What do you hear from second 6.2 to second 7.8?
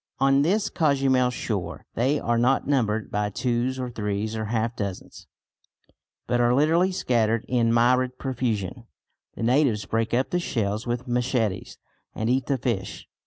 but are literally scattered in